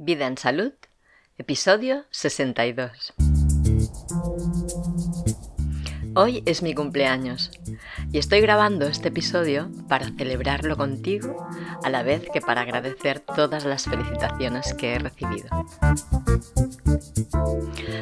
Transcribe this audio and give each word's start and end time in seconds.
Vida 0.00 0.28
en 0.28 0.36
Salud, 0.36 0.72
episodio 1.38 2.04
62. 2.10 3.14
Hoy 6.20 6.42
es 6.46 6.64
mi 6.64 6.74
cumpleaños 6.74 7.52
y 8.10 8.18
estoy 8.18 8.40
grabando 8.40 8.88
este 8.88 9.06
episodio 9.06 9.70
para 9.86 10.10
celebrarlo 10.16 10.76
contigo 10.76 11.46
a 11.84 11.90
la 11.90 12.02
vez 12.02 12.26
que 12.32 12.40
para 12.40 12.62
agradecer 12.62 13.20
todas 13.20 13.64
las 13.64 13.84
felicitaciones 13.84 14.74
que 14.74 14.94
he 14.94 14.98
recibido. 14.98 15.48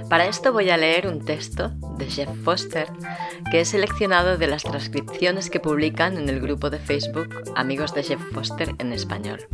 Para 0.08 0.24
esto 0.24 0.54
voy 0.54 0.70
a 0.70 0.78
leer 0.78 1.08
un 1.08 1.26
texto 1.26 1.72
de 1.98 2.06
Jeff 2.06 2.30
Foster 2.42 2.88
que 3.50 3.60
he 3.60 3.64
seleccionado 3.66 4.38
de 4.38 4.46
las 4.46 4.62
transcripciones 4.62 5.50
que 5.50 5.60
publican 5.60 6.16
en 6.16 6.30
el 6.30 6.40
grupo 6.40 6.70
de 6.70 6.78
Facebook 6.78 7.28
Amigos 7.54 7.92
de 7.92 8.02
Jeff 8.02 8.22
Foster 8.32 8.74
en 8.78 8.94
español. 8.94 9.46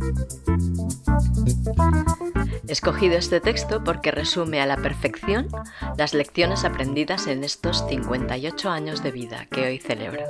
He 2.67 2.71
escogido 2.71 3.17
este 3.17 3.41
texto 3.41 3.83
porque 3.83 4.11
resume 4.11 4.61
a 4.61 4.65
la 4.65 4.77
perfección 4.77 5.47
las 5.97 6.13
lecciones 6.13 6.63
aprendidas 6.63 7.27
en 7.27 7.43
estos 7.43 7.85
58 7.87 8.69
años 8.69 9.03
de 9.03 9.11
vida 9.11 9.45
que 9.47 9.65
hoy 9.65 9.79
celebro. 9.79 10.23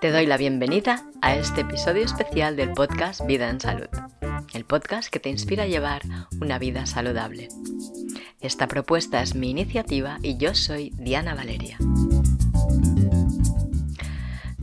Te 0.00 0.10
doy 0.10 0.26
la 0.26 0.36
bienvenida 0.36 1.04
a 1.22 1.36
este 1.36 1.60
episodio 1.60 2.04
especial 2.04 2.56
del 2.56 2.72
podcast 2.72 3.24
Vida 3.26 3.48
en 3.48 3.60
Salud, 3.60 3.88
el 4.52 4.64
podcast 4.64 5.08
que 5.08 5.20
te 5.20 5.28
inspira 5.28 5.64
a 5.64 5.66
llevar 5.66 6.02
una 6.40 6.58
vida 6.58 6.86
saludable. 6.86 7.48
Esta 8.40 8.66
propuesta 8.66 9.22
es 9.22 9.34
mi 9.34 9.50
iniciativa 9.50 10.18
y 10.22 10.36
yo 10.36 10.54
soy 10.54 10.92
Diana 10.96 11.34
Valeria. 11.34 11.78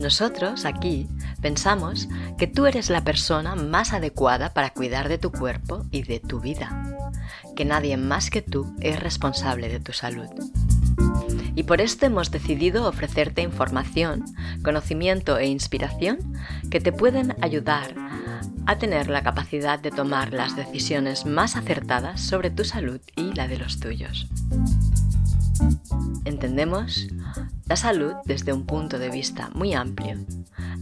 Nosotros 0.04 0.66
aquí 0.66 1.08
pensamos 1.40 2.10
que 2.36 2.46
tú 2.46 2.66
eres 2.66 2.90
la 2.90 3.04
persona 3.04 3.54
más 3.54 3.94
adecuada 3.94 4.52
para 4.52 4.68
cuidar 4.68 5.08
de 5.08 5.16
tu 5.16 5.32
cuerpo 5.32 5.86
y 5.90 6.02
de 6.02 6.20
tu 6.20 6.40
vida, 6.40 6.94
que 7.56 7.64
nadie 7.64 7.96
más 7.96 8.28
que 8.28 8.42
tú 8.42 8.76
es 8.80 9.00
responsable 9.00 9.70
de 9.70 9.80
tu 9.80 9.94
salud. 9.94 10.28
Y 11.54 11.62
por 11.62 11.80
esto 11.80 12.04
hemos 12.04 12.30
decidido 12.30 12.86
ofrecerte 12.86 13.40
información, 13.40 14.26
conocimiento 14.62 15.38
e 15.38 15.46
inspiración 15.46 16.18
que 16.70 16.82
te 16.82 16.92
pueden 16.92 17.34
ayudar 17.40 17.94
a 18.66 18.76
tener 18.76 19.08
la 19.08 19.22
capacidad 19.22 19.78
de 19.78 19.90
tomar 19.90 20.34
las 20.34 20.54
decisiones 20.54 21.24
más 21.24 21.56
acertadas 21.56 22.20
sobre 22.20 22.50
tu 22.50 22.64
salud 22.64 23.00
y 23.16 23.32
la 23.32 23.48
de 23.48 23.56
los 23.56 23.80
tuyos. 23.80 24.26
Entendemos 26.26 27.08
la 27.66 27.76
salud 27.76 28.14
desde 28.24 28.52
un 28.52 28.66
punto 28.66 28.98
de 28.98 29.10
vista 29.10 29.50
muy 29.54 29.74
amplio, 29.74 30.18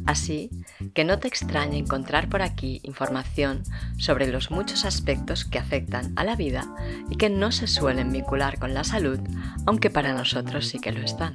así 0.06 0.50
que 0.94 1.04
no 1.04 1.18
te 1.18 1.28
extrañe 1.28 1.78
encontrar 1.78 2.28
por 2.28 2.42
aquí 2.42 2.80
información 2.82 3.62
sobre 3.98 4.26
los 4.26 4.50
muchos 4.50 4.84
aspectos 4.84 5.44
que 5.44 5.58
afectan 5.58 6.12
a 6.16 6.24
la 6.24 6.36
vida 6.36 6.74
y 7.10 7.16
que 7.16 7.30
no 7.30 7.52
se 7.52 7.66
suelen 7.66 8.12
vincular 8.12 8.58
con 8.58 8.74
la 8.74 8.84
salud, 8.84 9.20
aunque 9.66 9.90
para 9.90 10.12
nosotros 10.12 10.66
sí 10.66 10.78
que 10.78 10.92
lo 10.92 11.02
están. 11.02 11.34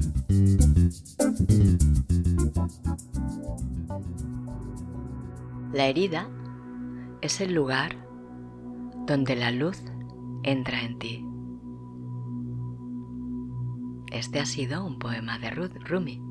La 5.73 5.85
herida 5.85 6.27
es 7.21 7.41
el 7.41 7.53
lugar 7.53 7.95
donde 9.05 9.35
la 9.35 9.51
luz 9.51 9.81
entra 10.43 10.81
en 10.81 10.99
ti. 10.99 11.26
Este 14.11 14.39
ha 14.39 14.45
sido 14.45 14.85
un 14.85 14.99
poema 14.99 15.37
de 15.39 15.49
Ruth 15.49 15.75
Rumi. 15.85 16.21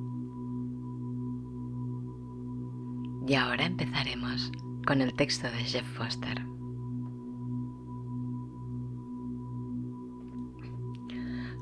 Y 3.29 3.35
ahora 3.35 3.67
empezaremos 3.67 4.53
con 4.87 5.03
el 5.03 5.15
texto 5.15 5.49
de 5.49 5.59
Jeff 5.59 5.87
Foster. 5.97 6.47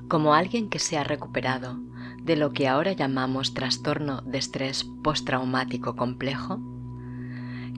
Como 0.08 0.34
alguien 0.34 0.68
que 0.68 0.78
se 0.78 0.98
ha 0.98 1.04
recuperado 1.04 1.80
de 2.22 2.36
lo 2.36 2.52
que 2.52 2.68
ahora 2.68 2.92
llamamos 2.92 3.54
trastorno 3.54 4.20
de 4.22 4.38
estrés 4.38 4.84
postraumático 5.02 5.96
complejo, 5.96 6.60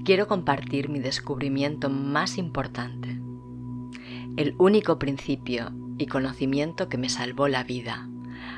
quiero 0.05 0.27
compartir 0.29 0.89
mi 0.89 1.01
descubrimiento 1.01 1.89
más 1.89 2.39
importante, 2.39 3.21
el 4.37 4.55
único 4.59 4.99
principio 4.99 5.73
y 5.97 6.07
conocimiento 6.07 6.89
que 6.89 6.99
me 6.99 7.09
salvó 7.09 7.49
la 7.49 7.65
vida, 7.65 8.09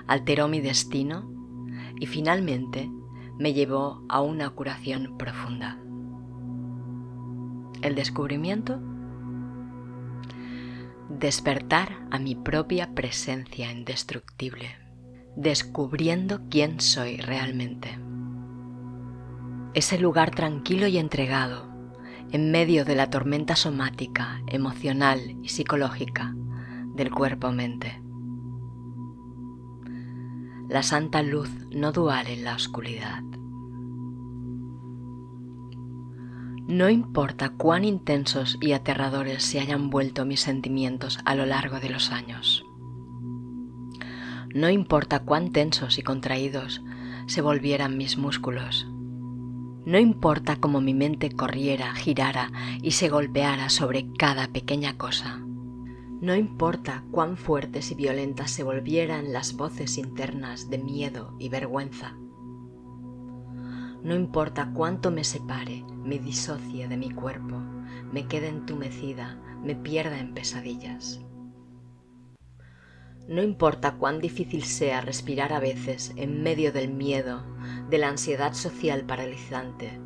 alteró 0.08 0.48
mi 0.48 0.60
destino 0.60 1.30
y 2.00 2.06
finalmente 2.06 2.91
me 3.38 3.52
llevó 3.52 4.04
a 4.08 4.20
una 4.20 4.50
curación 4.50 5.16
profunda. 5.16 5.78
El 7.82 7.94
descubrimiento 7.94 8.80
despertar 11.08 12.06
a 12.10 12.19
mi 12.19 12.34
propia 12.34 12.94
presencia 12.94 13.72
indestructible, 13.72 14.76
descubriendo 15.36 16.42
quién 16.50 16.80
soy 16.80 17.19
realmente. 17.19 17.98
Ese 19.75 19.98
lugar 19.98 20.30
tranquilo 20.30 20.86
y 20.86 20.98
entregado, 20.98 21.69
en 22.30 22.50
medio 22.50 22.84
de 22.84 22.94
la 22.94 23.10
tormenta 23.10 23.56
somática, 23.56 24.42
emocional 24.48 25.20
y 25.42 25.48
psicológica 25.48 26.34
del 26.94 27.10
cuerpo-mente. 27.10 28.02
La 30.69 30.83
santa 30.83 31.23
luz 31.23 31.49
no 31.75 31.93
dual 31.93 32.27
en 32.27 32.45
la 32.45 32.55
oscuridad. 32.55 33.23
No 36.67 36.91
importa 36.91 37.49
cuán 37.49 37.87
intensos 37.87 38.59
y 38.61 38.73
aterradores 38.73 39.43
se 39.43 39.61
hayan 39.61 39.89
vuelto 39.89 40.27
mis 40.27 40.41
sentimientos 40.41 41.21
a 41.25 41.34
lo 41.34 41.47
largo 41.47 41.81
de 41.81 41.89
los 41.89 42.12
años. 42.12 42.67
No 44.55 44.69
importa 44.69 45.21
cuán 45.21 45.53
tensos 45.53 45.99
y 45.99 46.03
contraídos 46.03 46.83
se 47.27 47.41
volvieran 47.41 47.97
mis 47.97 48.19
músculos. 48.19 48.87
No 49.87 49.99
importa 49.99 50.56
cómo 50.56 50.83
mi 50.83 50.93
mente 50.93 51.31
corriera, 51.31 51.95
girara 51.95 52.53
y 52.83 52.91
se 52.91 53.09
golpeara 53.09 53.71
sobre 53.71 54.12
cada 54.19 54.49
pequeña 54.49 54.99
cosa. 54.99 55.41
No 56.21 56.34
importa 56.34 57.05
cuán 57.12 57.37
fuertes 57.37 57.93
y 57.93 57.95
violentas 57.95 58.51
se 58.51 58.65
volvieran 58.65 59.33
las 59.33 59.55
voces 59.55 59.99
internas 59.99 60.69
de 60.69 60.79
miedo 60.79 61.37
y 61.39 61.49
vergüenza. 61.49 62.17
No 64.03 64.17
importa 64.17 64.73
cuánto 64.75 65.12
me 65.12 65.23
separe, 65.23 65.84
me 66.03 66.19
disocie 66.19 66.89
de 66.89 66.97
mi 66.97 67.11
cuerpo, 67.11 67.61
me 68.12 68.27
quede 68.27 68.49
entumecida, 68.49 69.41
me 69.62 69.77
pierda 69.77 70.19
en 70.19 70.34
pesadillas. 70.34 71.21
No 73.29 73.43
importa 73.43 73.95
cuán 73.95 74.21
difícil 74.21 74.65
sea 74.65 75.00
respirar 75.00 75.53
a 75.53 75.61
veces 75.61 76.15
en 76.17 76.43
medio 76.43 76.73
del 76.73 76.93
miedo, 76.93 77.45
de 77.91 77.99
la 77.99 78.09
ansiedad 78.09 78.55
social 78.55 79.05
paralizante 79.05 80.00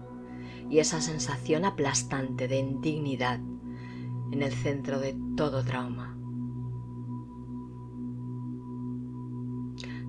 y 0.69 0.79
esa 0.79 1.01
sensación 1.01 1.65
aplastante 1.65 2.49
de 2.49 2.59
indignidad 2.59 3.41
en 4.33 4.43
el 4.43 4.53
centro 4.53 4.99
de 4.99 5.15
todo 5.37 5.63
trauma. 5.63 6.17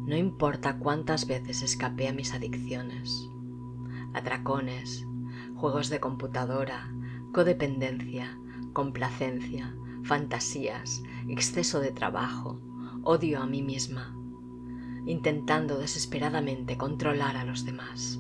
No 0.06 0.18
importa 0.18 0.80
cuántas 0.80 1.28
veces 1.28 1.62
escapé 1.62 2.08
a 2.08 2.14
mis 2.14 2.34
adicciones, 2.34 3.30
atracones, 4.14 5.06
juegos 5.56 5.90
de 5.90 6.00
computadora, 6.00 6.94
codependencia, 7.34 8.38
complacencia, 8.72 9.76
fantasías, 10.04 11.04
exceso 11.28 11.80
de 11.80 11.92
trabajo, 11.92 12.60
odio 13.04 13.42
a 13.42 13.46
mí 13.46 13.62
misma, 13.62 14.16
intentando 15.06 15.78
desesperadamente 15.78 16.78
controlar 16.78 17.36
a 17.36 17.44
los 17.44 17.66
demás. 17.66 18.20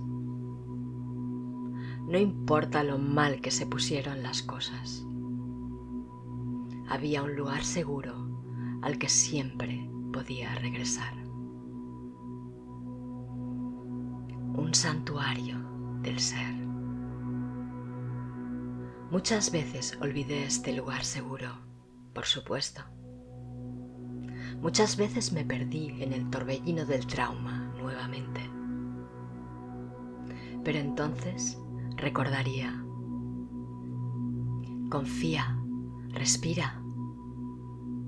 No 2.07 2.17
importa 2.17 2.83
lo 2.83 2.97
mal 2.97 3.39
que 3.39 3.51
se 3.51 3.65
pusieron 3.65 4.21
las 4.21 4.43
cosas. 4.43 5.05
Había 6.89 7.23
un 7.23 7.35
lugar 7.35 7.63
seguro 7.63 8.13
al 8.81 8.97
que 8.97 9.09
siempre 9.09 9.89
podía 10.11 10.53
regresar. 10.55 11.13
Un 14.55 14.69
santuario 14.73 15.57
del 16.01 16.19
ser. 16.19 16.53
Muchas 19.09 19.51
veces 19.51 19.97
olvidé 20.01 20.43
este 20.43 20.73
lugar 20.73 21.03
seguro, 21.03 21.49
por 22.13 22.25
supuesto. 22.25 22.81
Muchas 24.61 24.97
veces 24.97 25.33
me 25.33 25.45
perdí 25.45 26.01
en 26.01 26.13
el 26.13 26.29
torbellino 26.29 26.85
del 26.85 27.05
trauma 27.05 27.73
nuevamente. 27.77 28.41
Pero 30.63 30.79
entonces 30.79 31.59
recordaría, 31.95 32.83
confía, 34.89 35.62
respira, 36.13 36.81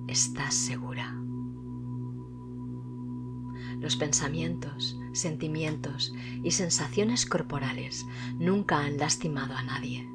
estás 0.07 0.53
segura. 0.53 1.13
Los 3.79 3.97
pensamientos 3.97 4.97
sentimientos 5.15 6.13
y 6.43 6.51
sensaciones 6.51 7.25
corporales 7.25 8.05
nunca 8.37 8.79
han 8.79 8.97
lastimado 8.97 9.55
a 9.55 9.63
nadie. 9.63 10.09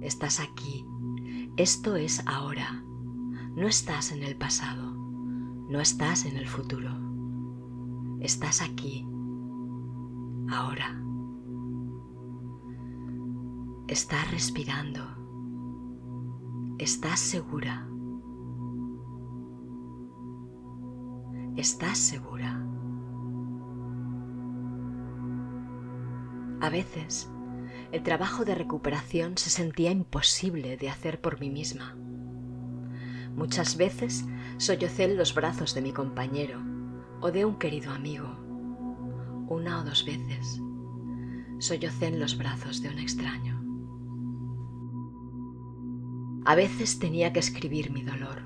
Estás 0.00 0.40
aquí, 0.40 0.84
esto 1.56 1.96
es 1.96 2.22
ahora, 2.26 2.82
no 3.54 3.68
estás 3.68 4.12
en 4.12 4.22
el 4.22 4.36
pasado, 4.36 4.92
no 5.68 5.80
estás 5.80 6.24
en 6.24 6.36
el 6.36 6.46
futuro, 6.46 6.90
estás 8.20 8.62
aquí, 8.62 9.06
ahora. 10.50 10.98
Estás 13.88 14.30
respirando, 14.30 15.02
estás 16.82 17.20
segura, 17.20 17.86
estás 21.56 21.96
segura. 21.96 22.60
A 26.60 26.68
veces, 26.70 27.30
el 27.92 28.02
trabajo 28.02 28.44
de 28.44 28.56
recuperación 28.56 29.38
se 29.38 29.50
sentía 29.50 29.92
imposible 29.92 30.76
de 30.76 30.90
hacer 30.90 31.20
por 31.20 31.38
mí 31.38 31.50
misma. 31.50 31.96
Muchas 33.36 33.76
veces 33.76 34.24
sollocé 34.58 35.04
en 35.04 35.16
los 35.16 35.34
brazos 35.34 35.74
de 35.74 35.82
mi 35.82 35.92
compañero 35.92 36.60
o 37.20 37.30
de 37.30 37.44
un 37.44 37.60
querido 37.60 37.92
amigo. 37.92 38.26
Una 39.48 39.80
o 39.80 39.84
dos 39.84 40.04
veces 40.04 40.60
sollocé 41.60 42.08
en 42.08 42.18
los 42.18 42.36
brazos 42.36 42.82
de 42.82 42.88
un 42.88 42.98
extraño. 42.98 43.61
A 46.44 46.54
veces 46.54 46.98
tenía 46.98 47.32
que 47.32 47.38
escribir 47.38 47.92
mi 47.92 48.02
dolor, 48.02 48.42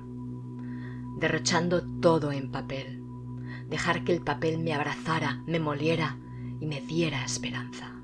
derrochando 1.19 1.81
todo 1.99 2.31
en 2.31 2.51
papel, 2.51 3.03
dejar 3.69 4.03
que 4.03 4.13
el 4.13 4.21
papel 4.21 4.59
me 4.59 4.73
abrazara, 4.73 5.43
me 5.47 5.59
moliera 5.59 6.17
y 6.59 6.67
me 6.67 6.79
diera 6.81 7.25
esperanza. 7.25 7.95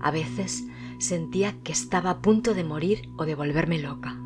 A 0.00 0.10
veces 0.10 0.66
sentía 0.98 1.60
que 1.62 1.72
estaba 1.72 2.10
a 2.10 2.22
punto 2.22 2.54
de 2.54 2.64
morir 2.64 3.10
o 3.16 3.24
de 3.24 3.34
volverme 3.34 3.78
loca. 3.78 4.20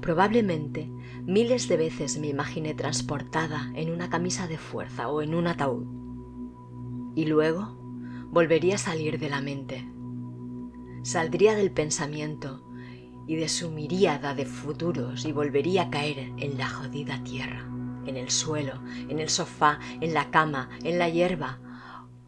Probablemente 0.00 0.90
miles 1.24 1.68
de 1.68 1.76
veces 1.76 2.18
me 2.18 2.26
imaginé 2.26 2.74
transportada 2.74 3.70
en 3.74 3.90
una 3.90 4.10
camisa 4.10 4.46
de 4.46 4.58
fuerza 4.58 5.08
o 5.08 5.22
en 5.22 5.34
un 5.34 5.46
ataúd. 5.46 5.86
Y 7.14 7.26
luego 7.26 7.78
volvería 8.30 8.74
a 8.74 8.78
salir 8.78 9.18
de 9.18 9.30
la 9.30 9.40
mente. 9.40 9.93
Saldría 11.04 11.54
del 11.54 11.70
pensamiento 11.70 12.64
y 13.26 13.36
de 13.36 13.50
su 13.50 13.70
miríada 13.70 14.34
de 14.34 14.46
futuros 14.46 15.26
y 15.26 15.32
volvería 15.32 15.82
a 15.82 15.90
caer 15.90 16.32
en 16.38 16.56
la 16.56 16.66
jodida 16.66 17.22
tierra, 17.22 17.68
en 18.06 18.16
el 18.16 18.30
suelo, 18.30 18.72
en 19.10 19.18
el 19.18 19.28
sofá, 19.28 19.78
en 20.00 20.14
la 20.14 20.30
cama, 20.30 20.70
en 20.82 20.98
la 20.98 21.10
hierba, 21.10 21.58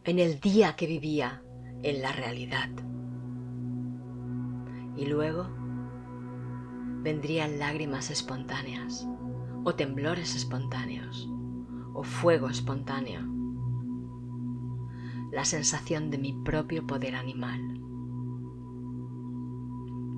en 0.05 0.19
el 0.19 0.40
día 0.40 0.76
que 0.76 0.87
vivía, 0.87 1.43
en 1.82 2.02
la 2.02 2.12
realidad. 2.12 2.69
Y 4.94 5.06
luego 5.06 5.49
vendrían 7.00 7.58
lágrimas 7.58 8.11
espontáneas, 8.11 9.08
o 9.64 9.75
temblores 9.75 10.37
espontáneos, 10.37 11.31
o 11.94 12.02
fuego 12.02 12.50
espontáneo, 12.50 13.23
la 15.32 15.46
sensación 15.46 16.11
de 16.11 16.19
mi 16.19 16.34
propio 16.34 16.87
poder 16.87 17.17
animal. 17.17 17.76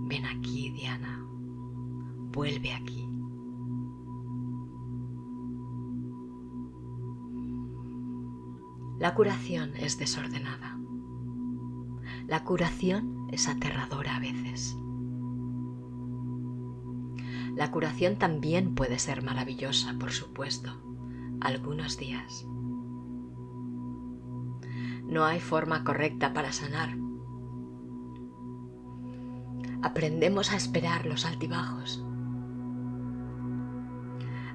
Ven 0.08 0.24
aquí, 0.24 0.70
Diana, 0.70 1.22
vuelve 2.32 2.72
aquí. 2.72 3.06
La 8.98 9.14
curación 9.14 9.76
es 9.76 9.98
desordenada. 9.98 10.78
La 12.26 12.42
curación 12.42 13.28
es 13.30 13.48
aterradora 13.48 14.16
a 14.16 14.20
veces. 14.20 14.76
La 17.54 17.70
curación 17.70 18.16
también 18.16 18.74
puede 18.74 18.98
ser 18.98 19.22
maravillosa, 19.22 19.94
por 19.98 20.12
supuesto, 20.12 20.70
algunos 21.40 21.98
días. 21.98 22.46
No 25.04 25.24
hay 25.24 25.40
forma 25.40 25.84
correcta 25.84 26.32
para 26.32 26.52
sanar. 26.52 27.07
Aprendemos 29.80 30.50
a 30.50 30.56
esperar 30.56 31.06
los 31.06 31.24
altibajos. 31.24 32.02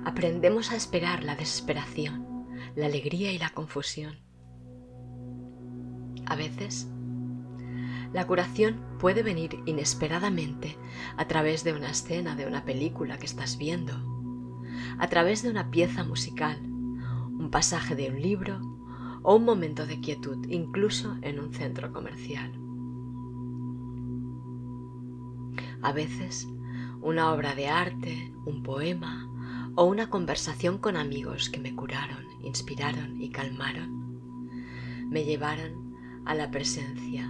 Aprendemos 0.04 0.72
a 0.72 0.76
esperar 0.76 1.24
la 1.24 1.38
desesperación, 1.38 2.46
la 2.76 2.88
alegría 2.88 3.32
y 3.32 3.38
la 3.38 3.50
confusión. 3.52 4.20
A 6.26 6.36
veces, 6.36 6.90
la 8.12 8.28
curación 8.28 8.82
puede 9.00 9.24
venir 9.24 9.60
inesperadamente 9.66 10.78
a 11.16 11.26
través 11.26 11.64
de 11.64 11.72
una 11.72 11.92
escena 11.92 12.36
de 12.36 12.46
una 12.46 12.66
película 12.66 13.18
que 13.18 13.26
estás 13.26 13.58
viendo, 13.58 13.94
a 15.00 15.08
través 15.08 15.42
de 15.42 15.50
una 15.50 15.72
pieza 15.72 16.04
musical, 16.04 16.60
un 16.62 17.50
pasaje 17.50 17.96
de 17.96 18.10
un 18.10 18.22
libro 18.22 18.60
o 19.24 19.38
un 19.38 19.46
momento 19.46 19.86
de 19.86 20.02
quietud, 20.02 20.46
incluso 20.50 21.18
en 21.22 21.40
un 21.40 21.54
centro 21.54 21.94
comercial. 21.94 22.63
A 25.84 25.92
veces, 25.92 26.48
una 27.02 27.34
obra 27.34 27.56
de 27.56 27.68
arte, 27.68 28.34
un 28.46 28.64
poema 28.64 29.30
o 29.76 29.84
una 29.84 30.10
conversación 30.10 30.78
con 30.78 30.96
amigos 30.96 31.50
que 31.50 31.60
me 31.60 31.76
curaron, 31.76 32.26
inspiraron 32.42 33.22
y 33.22 33.30
calmaron, 33.30 35.10
me 35.10 35.26
llevaron 35.26 35.94
a 36.26 36.36
la 36.36 36.50
presencia 36.52 37.28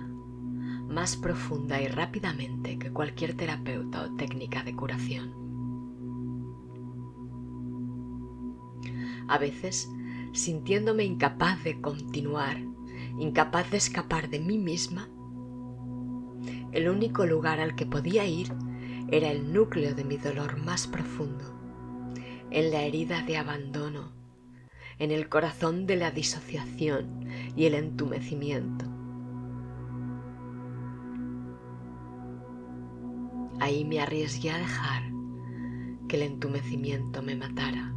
más 0.88 1.18
profunda 1.18 1.82
y 1.82 1.88
rápidamente 1.88 2.78
que 2.78 2.92
cualquier 2.92 3.36
terapeuta 3.36 4.04
o 4.04 4.16
técnica 4.16 4.64
de 4.64 4.76
curación. 4.76 5.34
A 9.28 9.40
veces, 9.40 9.90
sintiéndome 10.32 11.06
incapaz 11.06 11.64
de 11.64 11.82
continuar, 11.82 12.60
incapaz 13.18 13.72
de 13.72 13.78
escapar 13.78 14.30
de 14.30 14.40
mí 14.40 14.60
misma, 14.60 15.10
el 16.74 16.90
único 16.90 17.26
lugar 17.26 17.60
al 17.60 17.76
que 17.76 17.86
podía 17.86 18.26
ir 18.26 18.52
era 19.10 19.32
el 19.32 19.54
núcleo 19.54 19.96
de 19.96 20.04
mi 20.04 20.18
dolor 20.18 20.58
más 20.58 20.88
profundo, 20.88 21.46
en 22.52 22.72
la 22.72 22.82
herida 22.82 23.22
de 23.22 23.38
abandono 23.38 24.24
en 25.00 25.12
el 25.12 25.30
corazón 25.30 25.86
de 25.86 25.96
la 25.96 26.12
disociación 26.12 27.28
y 27.56 27.66
el 27.66 27.74
entumecimiento. 27.74 28.86
Ahí 33.60 33.86
me 33.86 34.00
arriesgué 34.00 34.52
a 34.52 34.58
dejar 34.58 35.04
que 36.08 36.18
el 36.18 36.24
entumecimiento 36.24 37.22
me 37.22 37.36
matara, 37.36 37.94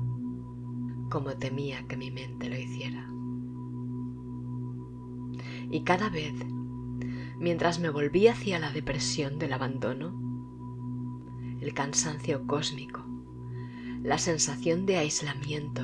como 1.10 1.36
temía 1.36 1.86
que 1.88 1.96
mi 1.96 2.10
mente 2.10 2.48
lo 2.48 2.56
hiciera. 2.56 3.10
Y 5.70 5.82
cada 5.82 6.08
vez, 6.08 6.34
mientras 7.38 7.78
me 7.80 7.90
volví 7.90 8.28
hacia 8.28 8.58
la 8.58 8.72
depresión 8.72 9.38
del 9.38 9.52
abandono, 9.52 10.14
el 11.60 11.74
cansancio 11.74 12.46
cósmico, 12.46 13.04
la 14.02 14.18
sensación 14.18 14.86
de 14.86 14.98
aislamiento, 14.98 15.82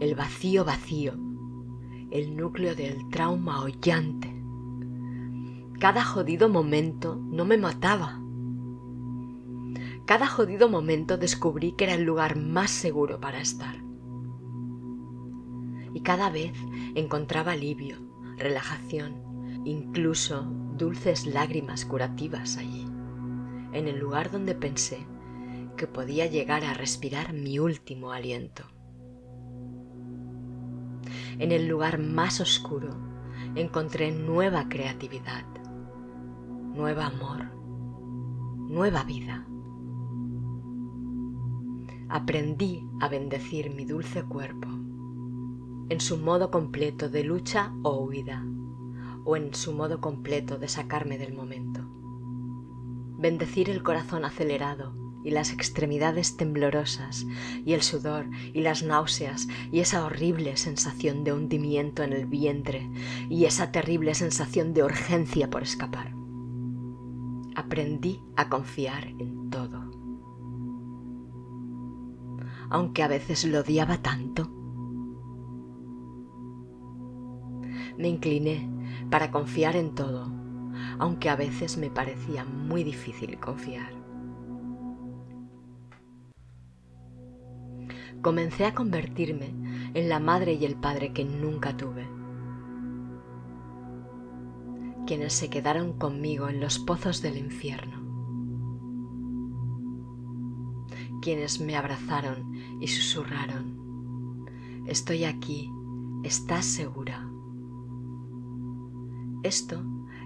el 0.00 0.14
vacío 0.14 0.64
vacío, 0.64 1.14
el 2.10 2.36
núcleo 2.36 2.74
del 2.74 3.08
trauma 3.08 3.62
hollante. 3.62 4.28
Cada 5.80 6.04
jodido 6.04 6.48
momento 6.48 7.16
no 7.16 7.44
me 7.44 7.56
mataba. 7.56 8.20
Cada 10.04 10.26
jodido 10.26 10.68
momento 10.68 11.16
descubrí 11.16 11.72
que 11.72 11.84
era 11.84 11.94
el 11.94 12.02
lugar 12.02 12.36
más 12.36 12.70
seguro 12.70 13.20
para 13.20 13.40
estar. 13.40 13.76
Y 15.94 16.00
cada 16.02 16.30
vez 16.30 16.52
encontraba 16.94 17.52
alivio, 17.52 17.96
relajación, 18.36 19.31
incluso 19.64 20.42
dulces 20.76 21.26
lágrimas 21.26 21.84
curativas 21.84 22.56
allí, 22.56 22.86
en 23.72 23.88
el 23.88 23.98
lugar 23.98 24.30
donde 24.30 24.54
pensé 24.54 25.06
que 25.76 25.86
podía 25.86 26.26
llegar 26.26 26.64
a 26.64 26.74
respirar 26.74 27.32
mi 27.32 27.58
último 27.58 28.12
aliento 28.12 28.64
en 31.38 31.50
el 31.52 31.66
lugar 31.66 31.98
más 31.98 32.40
oscuro, 32.40 32.90
encontré 33.54 34.12
nueva 34.12 34.68
creatividad, 34.68 35.44
nuevo 36.74 37.00
amor, 37.00 37.52
nueva 38.68 39.04
vida. 39.04 39.46
Aprendí 42.08 42.86
a 43.00 43.08
bendecir 43.08 43.74
mi 43.74 43.84
dulce 43.84 44.22
cuerpo 44.22 44.68
en 45.88 46.00
su 46.00 46.16
modo 46.18 46.50
completo 46.50 47.08
de 47.08 47.24
lucha 47.24 47.74
o 47.82 48.04
huida, 48.04 48.46
o 49.24 49.36
en 49.36 49.54
su 49.54 49.72
modo 49.72 50.00
completo 50.00 50.58
de 50.58 50.68
sacarme 50.68 51.18
del 51.18 51.34
momento. 51.34 51.80
Bendecir 53.18 53.70
el 53.70 53.82
corazón 53.82 54.24
acelerado 54.24 54.94
y 55.24 55.30
las 55.30 55.52
extremidades 55.52 56.36
temblorosas 56.36 57.24
y 57.64 57.74
el 57.74 57.82
sudor 57.82 58.26
y 58.52 58.60
las 58.60 58.82
náuseas 58.82 59.46
y 59.70 59.80
esa 59.80 60.04
horrible 60.04 60.56
sensación 60.56 61.24
de 61.24 61.32
hundimiento 61.32 62.02
en 62.02 62.12
el 62.12 62.26
vientre 62.26 62.90
y 63.28 63.44
esa 63.44 63.70
terrible 63.70 64.14
sensación 64.14 64.74
de 64.74 64.82
urgencia 64.82 65.48
por 65.48 65.62
escapar. 65.62 66.12
Aprendí 67.54 68.20
a 68.36 68.48
confiar 68.48 69.06
en 69.06 69.50
todo. 69.50 69.90
Aunque 72.70 73.02
a 73.02 73.08
veces 73.08 73.44
lo 73.44 73.60
odiaba 73.60 73.98
tanto. 73.98 74.50
Me 77.98 78.08
incliné 78.08 78.81
para 79.12 79.30
confiar 79.30 79.76
en 79.76 79.94
todo, 79.94 80.32
aunque 80.98 81.28
a 81.28 81.36
veces 81.36 81.76
me 81.76 81.90
parecía 81.90 82.46
muy 82.46 82.82
difícil 82.82 83.38
confiar. 83.38 84.02
comencé 88.22 88.64
a 88.64 88.72
convertirme 88.72 89.52
en 89.94 90.08
la 90.08 90.20
madre 90.20 90.52
y 90.54 90.64
el 90.64 90.76
padre 90.76 91.12
que 91.12 91.24
nunca 91.24 91.76
tuve, 91.76 92.08
quienes 95.06 95.32
se 95.32 95.50
quedaron 95.50 95.98
conmigo 95.98 96.48
en 96.48 96.60
los 96.60 96.78
pozos 96.78 97.20
del 97.20 97.36
infierno, 97.36 98.00
quienes 101.20 101.60
me 101.60 101.76
abrazaron 101.76 102.54
y 102.80 102.86
susurraron, 102.86 104.46
estoy 104.86 105.24
aquí, 105.24 105.68
estás 106.22 106.64
segura. 106.64 107.28
Esto 109.42 109.82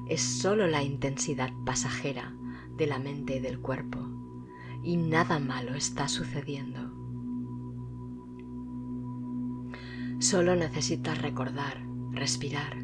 es 0.06 0.20
solo 0.20 0.66
la 0.66 0.82
intensidad 0.82 1.50
pasajera 1.64 2.36
de 2.76 2.86
la 2.86 2.98
mente 2.98 3.36
y 3.36 3.40
del 3.40 3.60
cuerpo, 3.60 3.98
y 4.82 4.98
nada 4.98 5.38
malo 5.38 5.74
está 5.74 6.06
sucediendo. 6.06 6.92
Solo 10.18 10.54
necesitas 10.54 11.20
recordar, 11.20 11.82
respirar, 12.10 12.76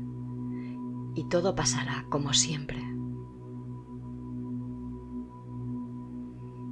y 1.15 1.25
todo 1.29 1.55
pasará 1.55 2.07
como 2.09 2.33
siempre. 2.33 2.83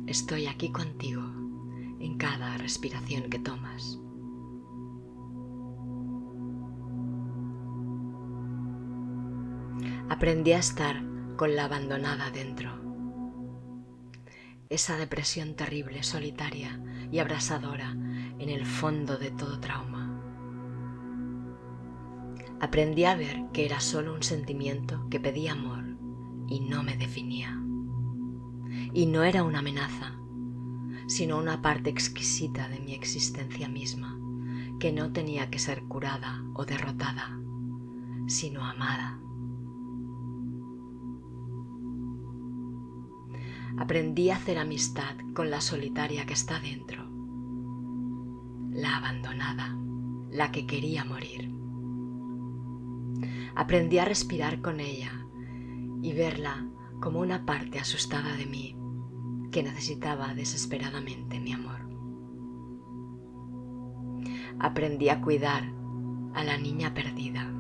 Estoy 0.07 0.47
aquí 0.47 0.73
contigo 0.73 1.23
en 2.01 2.17
cada 2.17 2.57
respiración 2.57 3.31
que 3.31 3.39
tomas. 3.39 4.01
Aprendí 10.21 10.53
a 10.53 10.59
estar 10.59 11.03
con 11.39 11.57
la 11.57 11.65
abandonada 11.65 12.29
dentro. 12.31 12.71
Esa 14.69 14.99
depresión 14.99 15.57
terrible, 15.57 16.03
solitaria 16.03 16.79
y 17.11 17.21
abrasadora 17.21 17.93
en 18.39 18.51
el 18.51 18.67
fondo 18.67 19.17
de 19.17 19.31
todo 19.31 19.61
trauma 19.61 20.01
aprendí 22.61 23.05
a 23.05 23.17
ver 23.17 23.47
que 23.55 23.65
era 23.65 23.81
solo 23.81 24.13
un 24.13 24.23
sentimiento 24.23 25.09
que 25.09 25.21
pedía 25.21 25.53
amor 25.53 25.97
y 26.49 26.61
no 26.61 26.83
me 26.83 26.99
definía. 26.99 27.59
Y 28.93 29.07
no 29.07 29.23
era 29.23 29.43
una 29.43 29.61
amenaza, 29.61 30.21
sino 31.07 31.39
una 31.39 31.63
parte 31.63 31.89
exquisita 31.89 32.69
de 32.69 32.81
mi 32.81 32.93
existencia 32.93 33.71
misma, 33.71 34.21
que 34.79 34.93
no 34.93 35.15
tenía 35.15 35.49
que 35.49 35.59
ser 35.59 35.85
curada 35.85 36.45
o 36.53 36.67
derrotada, 36.67 37.41
sino 38.27 38.63
amada. 38.63 39.19
Aprendí 43.81 44.31
a 44.31 44.37
hacer 44.37 44.59
amistad 44.59 45.17
con 45.35 45.51
la 45.51 45.61
solitaria 45.61 46.27
que 46.27 46.35
está 46.35 46.61
dentro, 46.61 47.11
la 48.71 48.99
abandonada, 48.99 49.77
la 50.31 50.53
que 50.53 50.67
quería 50.67 51.05
morir 51.05 51.51
aprendí 53.55 53.99
a 53.99 54.05
respirar 54.05 54.61
con 54.61 54.81
ella 54.81 55.13
y 56.03 56.13
verla 56.13 56.67
como 57.01 57.21
una 57.21 57.45
parte 57.45 57.79
asustada 57.79 58.35
de 58.37 58.47
mí 58.47 58.77
que 59.53 59.63
necesitaba 59.63 60.35
desesperadamente 60.35 61.41
mi 61.41 61.53
amor. 61.53 61.81
Aprendí 64.59 65.09
a 65.09 65.21
cuidar 65.21 65.65
a 66.35 66.45
la 66.45 66.57
niña 66.57 66.95
perdida. 66.95 67.53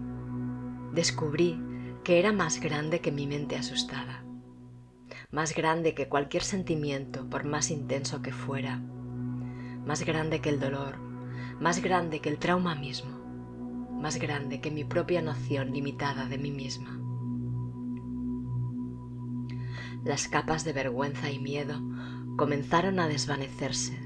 Descubrí 0.95 1.61
que 2.05 2.19
era 2.19 2.33
más 2.33 2.61
grande 2.61 3.00
que 3.00 3.12
mi 3.12 3.27
mente 3.27 3.57
asustada, 3.57 4.25
más 5.31 5.55
grande 5.55 5.95
que 5.95 6.09
cualquier 6.09 6.43
sentimiento 6.43 7.29
por 7.29 7.45
más 7.45 7.71
intenso 7.71 8.23
que 8.23 8.33
fuera, 8.33 8.79
más 9.87 10.05
grande 10.05 10.41
que 10.41 10.51
el 10.51 10.61
dolor, 10.61 10.99
más 11.61 11.81
grande 11.83 12.21
que 12.21 12.29
el 12.29 12.39
trauma 12.39 12.75
mismo 12.75 13.21
más 14.01 14.19
grande 14.19 14.63
que 14.63 14.71
mi 14.71 14.83
propia 14.83 15.21
noción 15.21 15.73
limitada 15.73 16.27
de 16.27 16.39
mí 16.39 16.51
misma. 16.51 16.99
Las 20.03 20.27
capas 20.27 20.65
de 20.65 20.73
vergüenza 20.73 21.31
y 21.31 21.39
miedo 21.39 21.79
comenzaron 22.39 22.99
a 22.99 23.09
desvanecerse, 23.09 24.01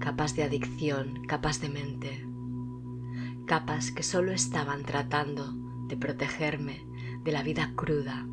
capas 0.00 0.34
de 0.34 0.42
adicción, 0.42 1.22
capas 1.28 1.60
de 1.60 1.68
mente, 1.68 2.26
capas 3.46 3.92
que 3.92 4.02
solo 4.02 4.32
estaban 4.32 4.82
tratando 4.82 5.54
de 5.86 5.96
protegerme 5.96 6.84
de 7.22 7.30
la 7.30 7.44
vida 7.44 7.72
cruda, 7.76 8.26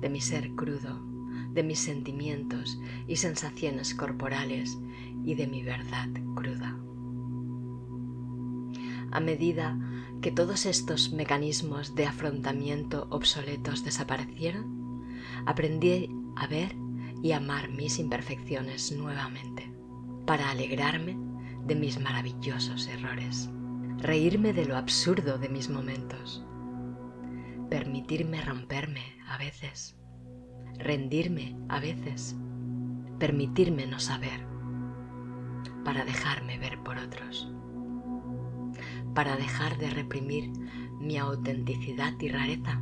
de 0.00 0.08
mi 0.08 0.20
ser 0.20 0.54
crudo, 0.54 1.04
de 1.52 1.62
mis 1.62 1.78
sentimientos 1.78 2.78
y 3.06 3.16
sensaciones 3.16 3.94
corporales 3.94 4.78
y 5.24 5.34
de 5.34 5.46
mi 5.46 5.62
verdad 5.62 6.08
cruda. 6.34 6.78
A 9.10 9.20
medida 9.20 9.78
que 10.20 10.32
todos 10.32 10.66
estos 10.66 11.12
mecanismos 11.12 11.94
de 11.94 12.06
afrontamiento 12.06 13.06
obsoletos 13.10 13.84
desaparecieron, 13.84 15.06
aprendí 15.46 16.10
a 16.36 16.46
ver 16.46 16.76
y 17.22 17.32
amar 17.32 17.70
mis 17.70 17.98
imperfecciones 17.98 18.92
nuevamente, 18.92 19.72
para 20.26 20.50
alegrarme 20.50 21.16
de 21.64 21.74
mis 21.74 22.00
maravillosos 22.00 22.86
errores, 22.88 23.48
reírme 23.98 24.52
de 24.52 24.66
lo 24.66 24.76
absurdo 24.76 25.38
de 25.38 25.48
mis 25.48 25.68
momentos, 25.68 26.44
permitirme 27.70 28.40
romperme 28.42 29.18
a 29.26 29.38
veces, 29.38 29.97
rendirme 30.76 31.56
a 31.68 31.80
veces, 31.80 32.36
permitirme 33.18 33.86
no 33.86 33.98
saber, 33.98 34.46
para 35.84 36.04
dejarme 36.04 36.58
ver 36.58 36.82
por 36.82 36.98
otros 36.98 37.52
para 39.18 39.36
dejar 39.36 39.78
de 39.78 39.90
reprimir 39.90 40.52
mi 41.00 41.18
autenticidad 41.18 42.12
y 42.20 42.28
rareza. 42.28 42.80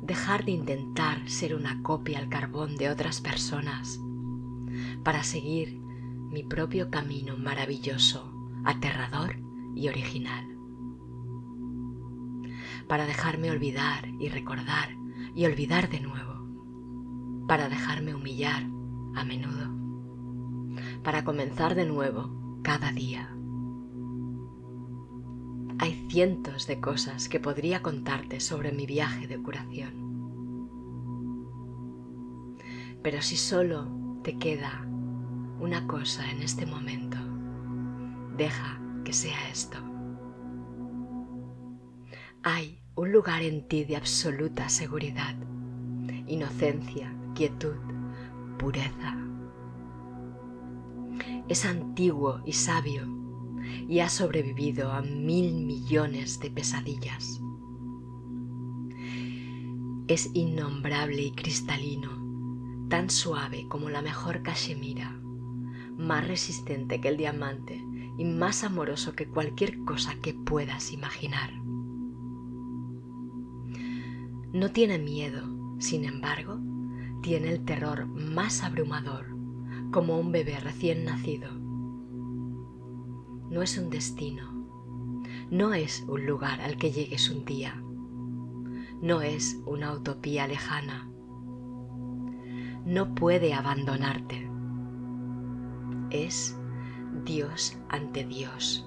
Dejar 0.00 0.44
de 0.44 0.52
intentar 0.52 1.28
ser 1.28 1.56
una 1.56 1.82
copia 1.82 2.20
al 2.20 2.28
carbón 2.28 2.76
de 2.76 2.88
otras 2.88 3.20
personas 3.20 3.98
para 5.02 5.24
seguir 5.24 5.76
mi 6.30 6.44
propio 6.44 6.88
camino 6.88 7.36
maravilloso, 7.36 8.32
aterrador 8.64 9.40
y 9.74 9.88
original. 9.88 10.46
Para 12.86 13.06
dejarme 13.06 13.50
olvidar 13.50 14.06
y 14.20 14.28
recordar 14.28 14.96
y 15.34 15.46
olvidar 15.46 15.88
de 15.88 16.00
nuevo. 16.00 17.46
Para 17.46 17.68
dejarme 17.68 18.14
humillar 18.14 18.64
a 19.14 19.24
menudo. 19.24 19.70
Para 21.02 21.24
comenzar 21.24 21.74
de 21.74 21.86
nuevo 21.86 22.60
cada 22.62 22.92
día. 22.92 23.34
Hay 25.78 26.06
cientos 26.08 26.66
de 26.66 26.80
cosas 26.80 27.28
que 27.28 27.40
podría 27.40 27.82
contarte 27.82 28.40
sobre 28.40 28.72
mi 28.72 28.86
viaje 28.86 29.26
de 29.26 29.42
curación. 29.42 30.02
Pero 33.02 33.20
si 33.20 33.36
solo 33.36 33.88
te 34.22 34.38
queda 34.38 34.86
una 35.58 35.86
cosa 35.88 36.30
en 36.30 36.42
este 36.42 36.66
momento, 36.66 37.18
deja 38.36 38.80
que 39.04 39.12
sea 39.12 39.48
esto. 39.50 39.91
Hay 42.44 42.80
un 42.96 43.12
lugar 43.12 43.42
en 43.42 43.68
ti 43.68 43.84
de 43.84 43.94
absoluta 43.94 44.68
seguridad, 44.68 45.36
inocencia, 46.26 47.14
quietud, 47.36 47.76
pureza. 48.58 49.16
Es 51.48 51.64
antiguo 51.64 52.40
y 52.44 52.54
sabio 52.54 53.06
y 53.88 54.00
ha 54.00 54.08
sobrevivido 54.08 54.90
a 54.90 55.02
mil 55.02 55.54
millones 55.54 56.40
de 56.40 56.50
pesadillas. 56.50 57.40
Es 60.08 60.28
innombrable 60.34 61.22
y 61.22 61.30
cristalino, 61.30 62.88
tan 62.88 63.08
suave 63.08 63.68
como 63.68 63.88
la 63.88 64.02
mejor 64.02 64.42
cachemira, 64.42 65.12
más 65.96 66.26
resistente 66.26 67.00
que 67.00 67.06
el 67.06 67.18
diamante 67.18 67.80
y 68.18 68.24
más 68.24 68.64
amoroso 68.64 69.12
que 69.14 69.28
cualquier 69.28 69.84
cosa 69.84 70.16
que 70.20 70.34
puedas 70.34 70.92
imaginar. 70.92 71.61
No 74.52 74.70
tiene 74.70 74.98
miedo, 74.98 75.48
sin 75.78 76.04
embargo, 76.04 76.58
tiene 77.22 77.48
el 77.48 77.64
terror 77.64 78.06
más 78.06 78.62
abrumador, 78.62 79.34
como 79.90 80.18
un 80.18 80.30
bebé 80.30 80.60
recién 80.60 81.06
nacido. 81.06 81.50
No 83.50 83.62
es 83.62 83.78
un 83.78 83.88
destino, 83.88 84.52
no 85.50 85.72
es 85.72 86.04
un 86.06 86.26
lugar 86.26 86.60
al 86.60 86.76
que 86.76 86.92
llegues 86.92 87.30
un 87.30 87.46
día, 87.46 87.82
no 89.00 89.22
es 89.22 89.58
una 89.64 89.92
utopía 89.92 90.46
lejana, 90.46 91.08
no 92.84 93.14
puede 93.14 93.54
abandonarte, 93.54 94.50
es 96.10 96.58
Dios 97.24 97.78
ante 97.88 98.26
Dios. 98.26 98.86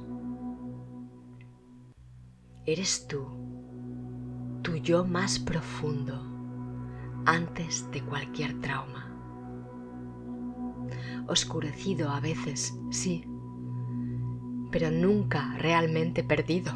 Eres 2.67 3.07
tú, 3.07 3.44
tu 4.65 4.77
yo 4.77 5.05
más 5.05 5.37
profundo, 5.37 6.25
antes 7.27 7.87
de 7.91 8.01
cualquier 8.01 8.59
trauma. 8.61 9.11
Oscurecido 11.27 12.09
a 12.09 12.19
veces, 12.19 12.75
sí, 12.89 13.25
pero 14.71 14.89
nunca 14.89 15.55
realmente 15.59 16.23
perdido. 16.23 16.73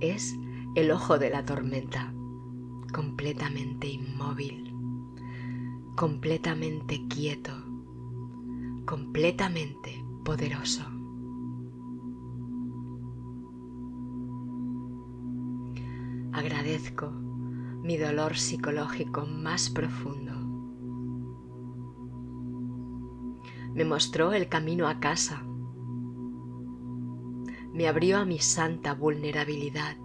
Es 0.00 0.36
el 0.74 0.90
ojo 0.90 1.18
de 1.18 1.30
la 1.30 1.46
tormenta, 1.46 2.12
completamente 2.92 3.88
inmóvil, 3.88 4.70
completamente 5.96 7.06
quieto, 7.08 7.52
completamente 8.84 10.04
poderoso. 10.26 10.93
Agradezco 16.34 17.12
mi 17.12 17.96
dolor 17.96 18.36
psicológico 18.36 19.24
más 19.24 19.70
profundo. 19.70 20.32
Me 23.72 23.84
mostró 23.84 24.32
el 24.32 24.48
camino 24.48 24.88
a 24.88 24.98
casa. 24.98 25.44
Me 27.72 27.86
abrió 27.86 28.18
a 28.18 28.24
mi 28.24 28.40
santa 28.40 28.94
vulnerabilidad 28.94 29.96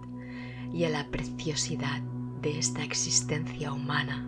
y 0.72 0.84
a 0.84 0.90
la 0.90 1.10
preciosidad 1.10 2.00
de 2.40 2.60
esta 2.60 2.84
existencia 2.84 3.72
humana. 3.72 4.24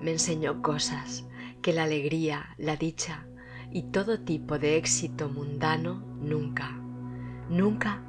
Me 0.00 0.10
enseñó 0.10 0.62
cosas 0.62 1.28
que 1.62 1.72
la 1.72 1.84
alegría, 1.84 2.56
la 2.58 2.74
dicha 2.74 3.28
y 3.70 3.84
todo 3.92 4.18
tipo 4.18 4.58
de 4.58 4.78
éxito 4.78 5.28
mundano 5.28 6.04
nunca, 6.20 6.72
nunca 7.48 8.02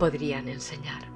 podrían 0.00 0.48
enseñar. 0.48 1.12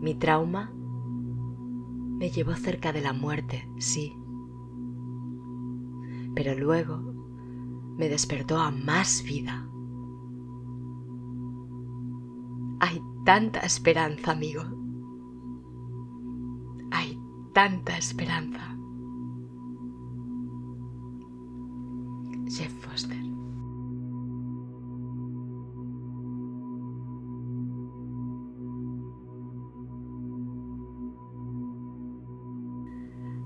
Mi 0.00 0.14
trauma 0.14 0.72
me 0.72 2.30
llevó 2.30 2.54
cerca 2.54 2.92
de 2.92 3.02
la 3.02 3.12
muerte, 3.12 3.68
sí, 3.78 4.16
pero 6.36 6.54
luego 6.54 7.02
me 7.96 8.08
despertó 8.08 8.58
a 8.58 8.70
más 8.70 9.24
vida. 9.24 9.68
Hay 12.80 13.02
tanta 13.24 13.60
esperanza, 13.60 14.30
amigo. 14.30 14.62
Hay 16.92 17.18
tanta 17.52 17.98
esperanza. 17.98 18.78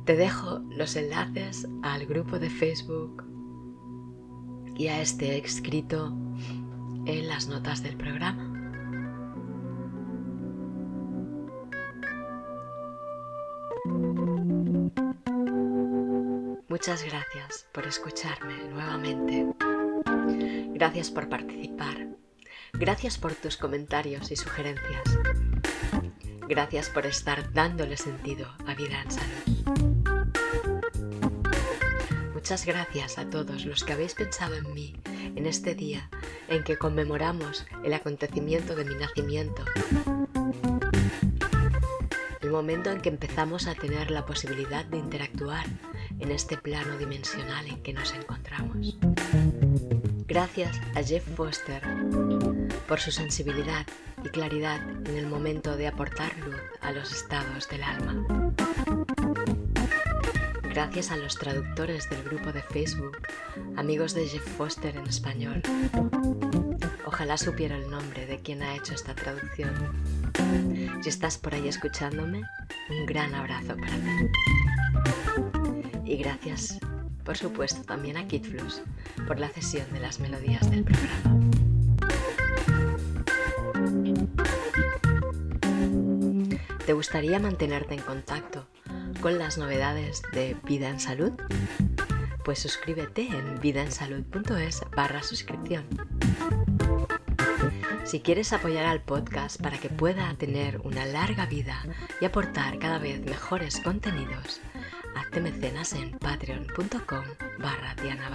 Te 0.09 0.17
dejo 0.17 0.61
los 0.71 0.97
enlaces 0.97 1.69
al 1.83 2.07
grupo 2.07 2.38
de 2.38 2.49
Facebook 2.49 3.27
y 4.75 4.87
a 4.87 5.03
este 5.03 5.37
escrito 5.37 6.16
en 7.05 7.29
las 7.29 7.47
notas 7.47 7.83
del 7.83 7.94
programa. 7.99 8.42
Muchas 16.71 17.05
gracias 17.05 17.68
por 17.75 17.87
escucharme 17.87 18.55
nuevamente. 18.71 19.47
Gracias 20.73 21.11
por 21.11 21.29
participar. 21.29 22.16
Gracias 22.73 23.18
por 23.18 23.35
tus 23.35 23.59
comentarios 23.59 24.33
y 24.33 24.37
sugerencias. 24.37 25.18
Gracias 26.49 26.88
por 26.88 27.05
estar 27.05 27.53
dándole 27.53 27.99
sentido 27.99 28.49
a 28.66 28.73
vida 28.73 29.03
en 29.03 29.11
salud. 29.11 29.97
Muchas 32.48 32.64
gracias 32.64 33.18
a 33.18 33.28
todos 33.28 33.66
los 33.66 33.84
que 33.84 33.92
habéis 33.92 34.14
pensado 34.14 34.54
en 34.54 34.72
mí 34.72 34.94
en 35.37 35.44
este 35.44 35.74
día 35.74 36.08
en 36.48 36.64
que 36.64 36.78
conmemoramos 36.78 37.66
el 37.84 37.92
acontecimiento 37.92 38.74
de 38.74 38.87
mi 38.87 38.94
nacimiento. 38.94 39.66
El 42.40 42.50
momento 42.50 42.90
en 42.90 43.02
que 43.02 43.11
empezamos 43.11 43.66
a 43.66 43.74
tener 43.74 44.11
la 44.11 44.24
posibilidad 44.24 44.87
de 44.87 44.96
interactuar 44.96 45.66
en 46.20 46.30
este 46.30 46.56
plano 46.56 46.96
dimensional 46.96 47.66
en 47.66 47.82
que 47.82 47.92
nos 47.92 48.14
encontramos. 48.14 48.96
Gracias 50.26 50.80
a 50.94 51.02
Jeff 51.02 51.28
Foster 51.37 51.82
por 52.88 52.98
su 52.98 53.11
sensibilidad 53.11 53.87
y 54.24 54.28
claridad 54.30 54.80
en 55.06 55.18
el 55.18 55.26
momento 55.26 55.76
de 55.76 55.88
aportar 55.88 56.34
luz 56.38 56.62
a 56.80 56.92
los 56.92 57.12
estados 57.12 57.68
del 57.68 57.82
alma 57.82 58.47
gracias 60.79 61.11
a 61.11 61.17
los 61.17 61.35
traductores 61.37 62.09
del 62.09 62.23
grupo 62.23 62.53
de 62.53 62.62
Facebook, 62.62 63.19
amigos 63.75 64.14
de 64.14 64.29
Jeff 64.29 64.47
Foster 64.57 64.97
en 64.97 65.09
español. 65.09 65.61
Ojalá 67.05 67.37
supiera 67.37 67.77
el 67.77 67.91
nombre 67.91 68.27
de 68.27 68.38
quien 68.38 68.62
ha 68.62 68.77
hecho 68.77 68.95
esta 68.95 69.12
traducción. 69.12 69.75
Si 71.03 71.09
estás 71.09 71.37
por 71.37 71.53
ahí 71.53 71.67
escuchándome, 71.67 72.43
un 72.91 73.07
gran 73.07 73.35
abrazo 73.35 73.77
para 73.77 73.93
ti. 73.93 74.29
Y 76.05 76.17
gracias, 76.19 76.79
por 77.25 77.37
supuesto, 77.37 77.83
también 77.83 78.17
a 78.17 78.29
Kitflus 78.29 78.83
por 79.27 79.41
la 79.41 79.49
cesión 79.49 79.93
de 79.93 79.99
las 79.99 80.21
melodías 80.21 80.71
del 80.71 80.85
programa. 80.85 81.41
¿Te 86.87 86.93
gustaría 86.93 87.41
mantenerte 87.41 87.95
en 87.95 88.01
contacto 88.01 88.69
con 89.20 89.38
las 89.38 89.59
novedades 89.59 90.22
de 90.33 90.57
Vida 90.64 90.88
en 90.88 91.00
Salud? 91.00 91.33
Pues 92.44 92.59
suscríbete 92.61 93.22
en 93.22 93.61
vidaensalud.es 93.61 94.83
barra 94.96 95.22
suscripción. 95.22 95.85
Si 98.04 98.20
quieres 98.20 98.52
apoyar 98.52 98.87
al 98.87 99.02
podcast 99.02 99.61
para 99.61 99.78
que 99.78 99.90
pueda 99.90 100.35
tener 100.35 100.81
una 100.85 101.04
larga 101.04 101.46
vida 101.46 101.85
y 102.20 102.24
aportar 102.24 102.78
cada 102.78 102.98
vez 102.98 103.20
mejores 103.20 103.81
contenidos, 103.81 104.61
hazte 105.14 105.40
mecenas 105.40 105.92
en 105.92 106.18
patreon.com 106.18 107.24
barra 107.59 107.94
Diana. 108.02 108.31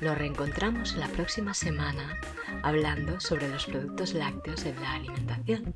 Nos 0.00 0.18
reencontramos 0.18 0.96
la 0.96 1.06
próxima 1.08 1.54
semana 1.54 2.18
hablando 2.62 3.20
sobre 3.20 3.48
los 3.48 3.66
productos 3.66 4.14
lácteos 4.14 4.64
en 4.64 4.80
la 4.80 4.94
alimentación 4.94 5.72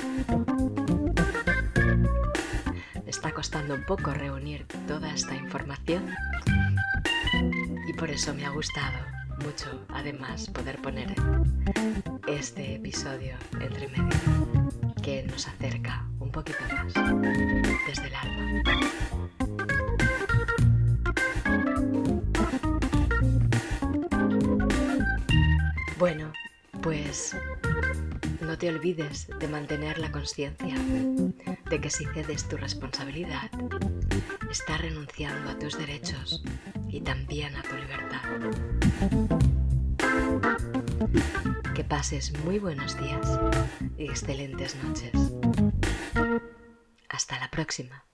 está 3.16 3.32
costando 3.32 3.72
un 3.74 3.82
poco 3.82 4.12
reunir 4.12 4.66
toda 4.86 5.10
esta 5.10 5.34
información 5.34 6.14
y 7.88 7.92
por 7.94 8.10
eso 8.10 8.34
me 8.34 8.44
ha 8.44 8.50
gustado 8.50 8.98
mucho 9.42 9.86
además 9.88 10.50
poder 10.50 10.76
poner 10.82 11.14
este 12.28 12.74
episodio 12.74 13.34
entre 13.58 13.88
medio 13.88 14.18
que 15.02 15.22
nos 15.22 15.48
acerca 15.48 16.04
un 16.20 16.30
poquito 16.30 16.58
más 16.70 16.92
desde 17.86 18.08
el 18.08 18.14
alma. 18.14 18.62
Bueno, 25.98 26.30
pues 26.82 27.34
te 28.66 28.74
olvides 28.74 29.28
de 29.38 29.46
mantener 29.46 29.96
la 29.98 30.10
conciencia 30.10 30.74
de 31.70 31.80
que 31.80 31.88
si 31.88 32.04
cedes 32.06 32.48
tu 32.48 32.56
responsabilidad, 32.56 33.48
estás 34.50 34.80
renunciando 34.80 35.50
a 35.52 35.56
tus 35.56 35.78
derechos 35.78 36.42
y 36.88 37.00
también 37.00 37.54
a 37.54 37.62
tu 37.62 37.76
libertad. 37.76 38.22
Que 41.76 41.84
pases 41.84 42.36
muy 42.44 42.58
buenos 42.58 42.98
días 42.98 43.38
y 43.96 44.06
excelentes 44.06 44.74
noches. 44.82 45.12
Hasta 47.08 47.38
la 47.38 47.48
próxima. 47.48 48.04